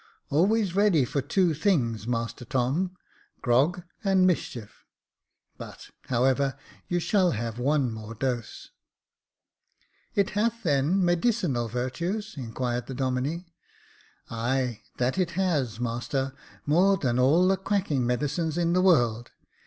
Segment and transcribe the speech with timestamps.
[0.31, 2.07] "Always ready for two things.
[2.07, 2.97] Master Tom—
[3.43, 4.85] grog and mischief J
[5.59, 8.71] but, however, you shall have one more dose:'"
[10.15, 13.45] It hath, then, medicinal virtues?" inquired the Domine.
[14.27, 16.33] Ay, that it has, master—
[16.65, 19.29] more than all the quacking medicines in the world.